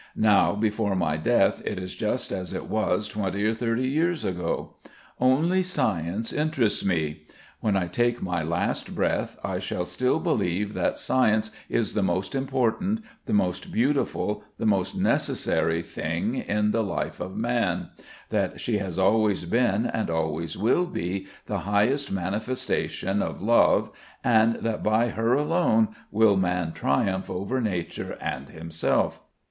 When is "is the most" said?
11.69-12.33